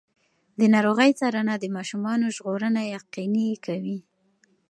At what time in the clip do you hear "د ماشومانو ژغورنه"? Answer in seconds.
1.59-2.81